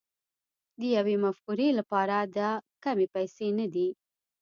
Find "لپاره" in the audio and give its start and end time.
1.79-2.15